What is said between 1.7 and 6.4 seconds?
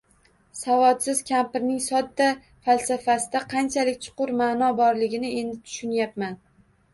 sodda falsafasida qanchalik chuqur ma’no borligini endi tushunyapman.